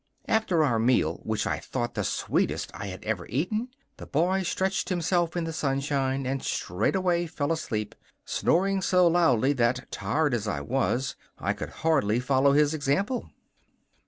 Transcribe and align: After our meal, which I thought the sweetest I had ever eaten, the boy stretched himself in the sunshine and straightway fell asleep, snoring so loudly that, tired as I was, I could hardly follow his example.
After 0.27 0.63
our 0.63 0.79
meal, 0.79 1.19
which 1.25 1.45
I 1.45 1.59
thought 1.59 1.93
the 1.93 2.03
sweetest 2.03 2.71
I 2.73 2.87
had 2.87 3.03
ever 3.03 3.27
eaten, 3.27 3.67
the 3.97 4.07
boy 4.07 4.41
stretched 4.41 4.89
himself 4.89 5.37
in 5.37 5.43
the 5.43 5.53
sunshine 5.53 6.25
and 6.25 6.41
straightway 6.41 7.27
fell 7.27 7.51
asleep, 7.51 7.93
snoring 8.25 8.81
so 8.81 9.05
loudly 9.07 9.53
that, 9.53 9.91
tired 9.91 10.33
as 10.33 10.47
I 10.47 10.59
was, 10.61 11.15
I 11.37 11.53
could 11.53 11.69
hardly 11.85 12.19
follow 12.19 12.53
his 12.53 12.73
example. 12.73 13.29